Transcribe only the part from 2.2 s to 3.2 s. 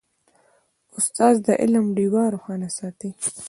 روښانه ساتي.